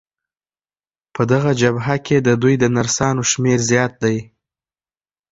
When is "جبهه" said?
1.61-1.95